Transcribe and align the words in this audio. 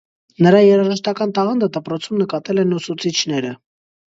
Նրա 0.45 0.61
երաժշտական 0.67 1.33
տաղանդը 1.39 1.69
դպրոցում 1.77 2.19
նկատել 2.23 2.63
են 2.65 2.75
ուսուցիչները։ 2.79 3.55